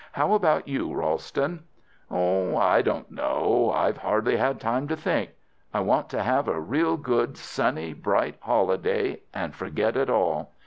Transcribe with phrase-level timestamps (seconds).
[0.13, 1.63] How about you, Ralston?"
[2.09, 3.71] "Oh, I don't know.
[3.71, 5.29] I've hardly had time to think.
[5.75, 10.53] I want to have a real good sunny, bright holiday and forget it all.